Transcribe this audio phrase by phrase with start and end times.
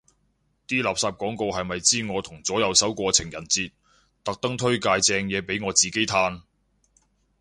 [0.67, 3.71] 啲垃圾廣告係咪知我同左右手過情人節，
[4.23, 6.41] 特登推介正嘢俾我自己嘆